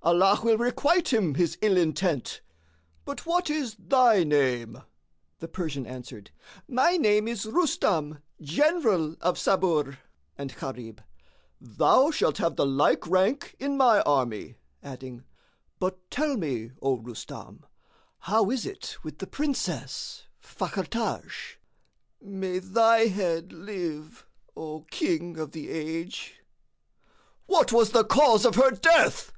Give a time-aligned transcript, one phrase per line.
[0.00, 2.40] Allah will requite him his ill intent.
[3.04, 4.82] But what is thy name?"
[5.40, 6.30] The Persian answered,
[6.68, 9.98] "My name is Rustam, general of Sabur;"
[10.38, 11.00] and Gharib,
[11.60, 15.24] "Thou shalt have the like rank in my army," adding,
[15.80, 17.66] "But tell me, O Rustam,
[18.20, 21.56] how is it with the Princess Fakhr Taj?"
[22.22, 24.26] "May thy head live,
[24.56, 26.40] O King of the age!"
[27.46, 29.32] "What was the cause of her death?"